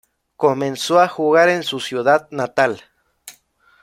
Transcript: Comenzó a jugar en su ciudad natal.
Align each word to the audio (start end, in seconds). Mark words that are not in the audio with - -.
Comenzó 0.35 0.99
a 0.99 1.07
jugar 1.07 1.47
en 1.49 1.61
su 1.61 1.79
ciudad 1.79 2.27
natal. 2.31 2.81